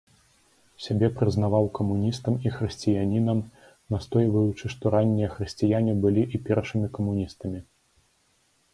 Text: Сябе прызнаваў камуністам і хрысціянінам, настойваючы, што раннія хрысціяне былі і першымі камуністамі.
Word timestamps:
Сябе 0.85 1.09
прызнаваў 1.19 1.65
камуністам 1.79 2.39
і 2.47 2.55
хрысціянінам, 2.55 3.43
настойваючы, 3.97 4.65
што 4.77 4.83
раннія 4.99 5.29
хрысціяне 5.37 5.93
былі 6.07 6.23
і 6.37 6.45
першымі 6.49 6.87
камуністамі. 7.01 7.59